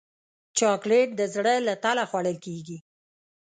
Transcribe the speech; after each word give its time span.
چاکلېټ 0.57 1.09
د 1.19 1.21
زړه 1.35 1.53
له 1.67 1.73
تله 1.83 2.03
خوړل 2.09 2.37
کېږي. 2.45 2.77